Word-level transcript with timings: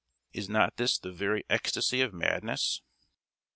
Is 0.33 0.49
not 0.49 0.77
this 0.77 0.97
the 0.97 1.11
very 1.11 1.43
ecstasy 1.47 2.01
of 2.01 2.11
madness? 2.11 2.81